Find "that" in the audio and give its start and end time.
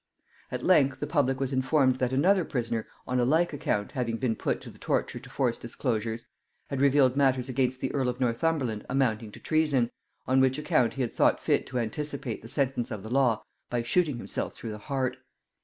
1.99-2.11